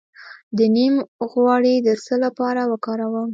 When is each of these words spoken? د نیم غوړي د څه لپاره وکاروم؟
د 0.57 0.59
نیم 0.75 0.95
غوړي 1.31 1.75
د 1.87 1.89
څه 2.05 2.15
لپاره 2.25 2.61
وکاروم؟ 2.71 3.29